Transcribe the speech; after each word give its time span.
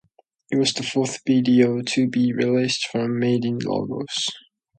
It 0.49 0.57
was 0.57 0.73
the 0.73 0.81
fourth 0.81 1.19
video 1.27 1.83
to 1.83 2.07
be 2.07 2.33
released 2.33 2.87
from 2.87 3.19
"Made 3.19 3.45
in 3.45 3.59
Lagos". 3.59 4.27